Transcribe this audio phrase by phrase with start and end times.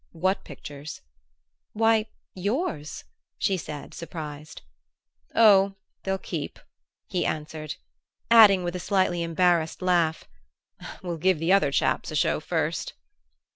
[0.13, 0.99] "What pictures?"
[1.73, 3.03] "Why yours,"
[3.37, 4.63] she said, surprised.
[5.35, 6.57] "Oh, they'll keep,"
[7.05, 7.75] he answered;
[8.31, 10.27] adding with a slightly embarrassed laugh,
[11.03, 12.93] "We'll give the other chaps a show first."